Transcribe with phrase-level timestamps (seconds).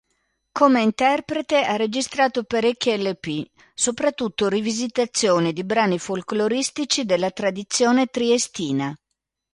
[0.51, 8.95] Come interprete ha registrato parecchi Lp, soprattutto rivisitazioni di brani folcloristici della tradizione triestina.